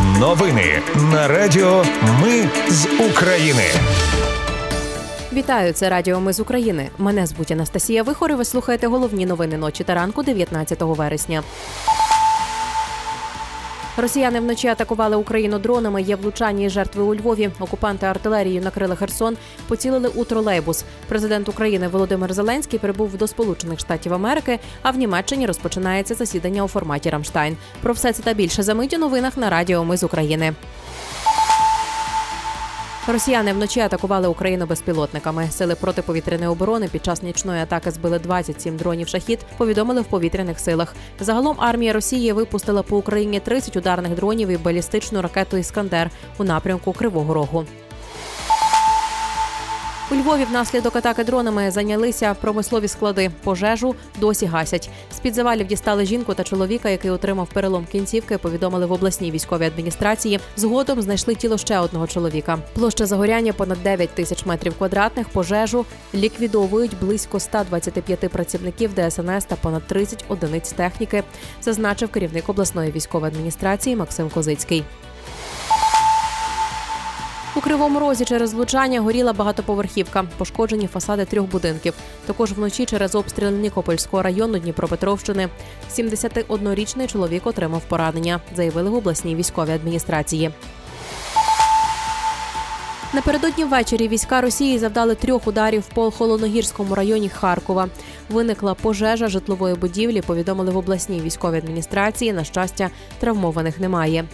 [0.00, 1.84] Новини на Радіо
[2.22, 3.62] Ми з України.
[5.32, 6.90] Вітаю, це Радіо Ми з України.
[6.98, 11.42] Мене звуть Анастасія Вихор і Ви слухаєте головні новини ночі та ранку 19 вересня.
[13.96, 16.02] Росіяни вночі атакували Україну дронами.
[16.02, 17.50] Є влучання і жертви у Львові.
[17.60, 19.36] Окупанти артилерією накрили Херсон,
[19.68, 20.84] поцілили у тролейбус.
[21.08, 24.58] Президент України Володимир Зеленський прибув до Сполучених Штатів Америки.
[24.82, 27.56] А в Німеччині розпочинається засідання у форматі Рамштайн.
[27.82, 30.54] Про все це та більше замить у новинах на Радіо Ми з України.
[33.06, 35.48] Росіяни вночі атакували Україну безпілотниками.
[35.50, 39.38] Сили протиповітряної оборони під час нічної атаки збили 27 дронів шахід.
[39.56, 40.94] Повідомили в повітряних силах.
[41.20, 46.92] Загалом армія Росії випустила по Україні 30 ударних дронів і балістичну ракету Іскандер у напрямку
[46.92, 47.64] Кривого Рогу.
[50.12, 53.30] У Львові внаслідок атаки дронами зайнялися промислові склади.
[53.44, 54.90] Пожежу досі гасять.
[55.12, 58.38] З під завалів дістали жінку та чоловіка, який отримав перелом кінцівки.
[58.38, 60.40] Повідомили в обласній військовій адміністрації.
[60.56, 62.58] Згодом знайшли тіло ще одного чоловіка.
[62.74, 65.28] Площа загоряння понад 9 тисяч метрів квадратних.
[65.28, 71.22] Пожежу ліквідовують близько 125 працівників ДСНС та понад 30 одиниць техніки.
[71.62, 74.84] Зазначив керівник обласної військової адміністрації Максим Козицький.
[77.56, 81.94] У кривому розі через влучання горіла багатоповерхівка, пошкоджені фасади трьох будинків.
[82.26, 85.48] Також вночі через обстріл Нікопольського району Дніпропетровщини
[85.90, 90.50] 71-річний чоловік отримав поранення, заявили в обласній військовій адміністрації.
[93.14, 97.88] Напередодні ввечері війська Росії завдали трьох ударів по холодногірському районі Харкова.
[98.30, 100.22] Виникла пожежа житлової будівлі.
[100.22, 102.32] Повідомили в обласній військовій адміністрації.
[102.32, 104.24] На щастя, травмованих немає.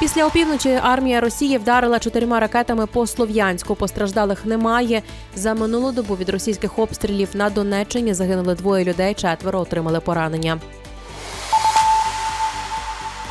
[0.00, 3.74] Після опівночі армія Росії вдарила чотирма ракетами по Слов'янську.
[3.74, 5.02] Постраждалих немає.
[5.34, 10.60] За минулу добу від російських обстрілів на Донеччині загинули двоє людей, четверо отримали поранення.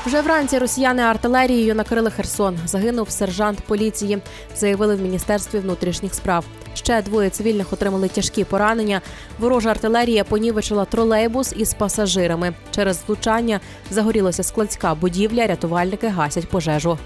[0.06, 2.58] Вже вранці росіяни артилерією накрили Херсон.
[2.66, 4.18] Загинув сержант поліції,
[4.56, 6.46] заявили в міністерстві внутрішніх справ.
[6.74, 9.02] Ще двоє цивільних отримали тяжкі поранення.
[9.40, 12.54] Ворожа артилерія понівечила тролейбус із пасажирами.
[12.76, 13.60] Через влучання
[13.92, 15.48] загорілася складська будівля.
[15.48, 16.98] Рятувальники гасять пожежу.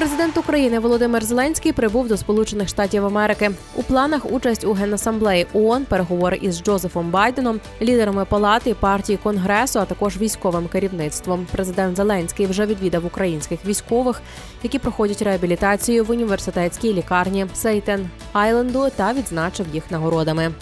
[0.00, 3.50] Президент України Володимир Зеленський прибув до Сполучених Штатів Америки.
[3.74, 9.84] У планах участь у генасамблеї ООН, переговори із Джозефом Байденом, лідерами палати партії конгресу, а
[9.84, 11.46] також військовим керівництвом.
[11.52, 14.22] Президент Зеленський вже відвідав українських військових,
[14.62, 20.52] які проходять реабілітацію в університетській лікарні Сейтен Айленду та відзначив їх нагородами.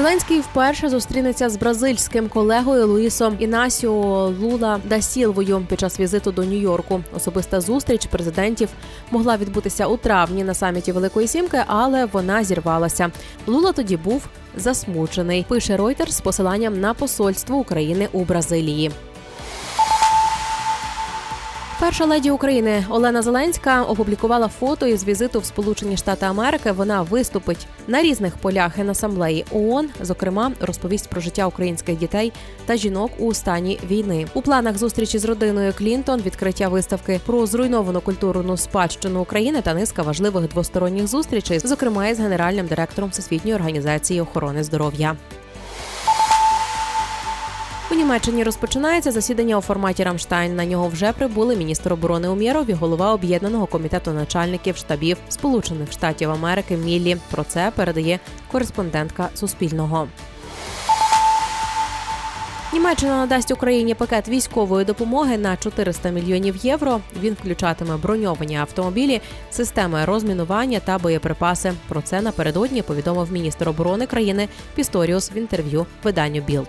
[0.00, 7.00] Зеленський вперше зустрінеться з бразильським колегою Луїсом Інасіо Лула Дасілвою під час візиту до Нью-Йорку.
[7.16, 8.68] Особиста зустріч президентів
[9.10, 13.10] могла відбутися у травні на саміті Великої Сімки, але вона зірвалася.
[13.46, 15.46] Лула тоді був засмучений.
[15.48, 18.90] Пише Reuters з посиланням на посольство України у Бразилії.
[21.90, 26.72] Перша леді України Олена Зеленська опублікувала фото із візиту в Сполучені Штати Америки.
[26.72, 32.32] Вона виступить на різних полях генасамблеї ООН, зокрема, розповість про життя українських дітей
[32.66, 34.26] та жінок у стані війни.
[34.34, 40.02] У планах зустрічі з родиною Клінтон, відкриття виставки про зруйновану культурну спадщину України та низка
[40.02, 45.16] важливих двосторонніх зустрічей, зокрема із генеральним директором Всесвітньої організації охорони здоров'я.
[47.92, 50.56] У Німеччині розпочинається засідання у форматі Рамштайн.
[50.56, 56.30] На нього вже прибули міністр оборони Умєров і голова об'єднаного комітету начальників штабів Сполучених Штатів
[56.30, 57.16] Америки Міллі.
[57.30, 58.18] Про це передає
[58.52, 60.08] кореспондентка Суспільного.
[62.72, 67.00] Німеччина надасть Україні пакет військової допомоги на 400 мільйонів євро.
[67.20, 69.20] Він включатиме броньовані автомобілі,
[69.50, 71.72] системи розмінування та боєприпаси.
[71.88, 76.68] Про це напередодні повідомив міністр оборони країни Пісторіус в інтерв'ю виданню Білд.